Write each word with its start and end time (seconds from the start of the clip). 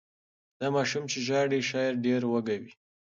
دا 0.59 0.67
ماشوم 0.75 1.03
چې 1.11 1.17
ژاړي 1.27 1.59
شاید 1.71 1.95
ډېر 2.05 2.21
وږی 2.31 2.57
وي. 2.61 2.71